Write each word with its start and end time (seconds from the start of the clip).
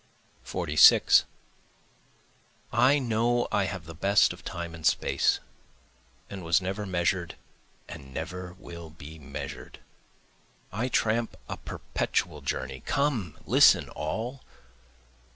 46 0.41 1.25
I 2.73 2.97
know 2.97 3.47
I 3.51 3.65
have 3.65 3.85
the 3.85 3.93
best 3.93 4.33
of 4.33 4.43
time 4.43 4.73
and 4.73 4.83
space, 4.83 5.39
and 6.27 6.43
was 6.43 6.59
never 6.59 6.87
measured 6.87 7.35
and 7.87 8.11
never 8.11 8.55
will 8.57 8.89
be 8.89 9.19
measured. 9.19 9.77
I 10.71 10.87
tramp 10.87 11.37
a 11.47 11.55
perpetual 11.55 12.41
journey, 12.41 12.81
(come 12.87 13.37
listen 13.45 13.89
all!) 13.89 14.43